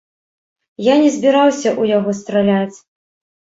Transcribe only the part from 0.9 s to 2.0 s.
не збіраўся ў